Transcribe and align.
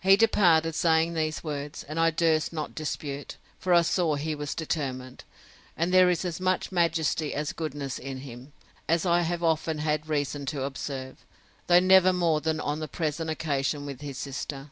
He 0.00 0.16
departed, 0.16 0.74
saying 0.74 1.12
these 1.12 1.44
words, 1.44 1.84
and 1.84 2.00
I 2.00 2.10
durst 2.10 2.54
not 2.54 2.74
dispute; 2.74 3.36
for 3.58 3.74
I 3.74 3.82
saw 3.82 4.14
he 4.14 4.34
was 4.34 4.54
determined. 4.54 5.24
And 5.76 5.92
there 5.92 6.08
is 6.08 6.24
as 6.24 6.40
much 6.40 6.72
majesty 6.72 7.34
as 7.34 7.52
goodness 7.52 7.98
in 7.98 8.20
him, 8.20 8.54
as 8.88 9.04
I 9.04 9.20
have 9.20 9.42
often 9.42 9.80
had 9.80 10.08
reason 10.08 10.46
to 10.46 10.62
observe; 10.62 11.18
though 11.66 11.80
never 11.80 12.14
more 12.14 12.40
than 12.40 12.60
on 12.60 12.78
the 12.80 12.88
present 12.88 13.28
occasion 13.28 13.84
with 13.84 14.00
his 14.00 14.16
sister. 14.16 14.70